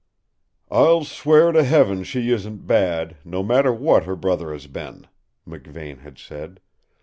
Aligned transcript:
"I'll 0.71 1.03
swear 1.03 1.51
to 1.51 1.63
Heaven 1.63 2.03
she 2.03 2.31
isn't 2.31 2.65
bad, 2.65 3.17
no 3.23 3.43
matter 3.43 3.71
what 3.71 4.05
her 4.05 4.15
brother 4.15 4.51
has 4.51 4.65
been," 4.65 5.05
McVane 5.47 5.99
had 5.99 6.17
said. 6.17 6.59